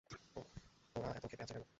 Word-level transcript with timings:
ওরা 0.95 1.09
এত 1.11 1.25
ক্ষেপে 1.29 1.43
আছে 1.45 1.53
কেন? 1.55 1.63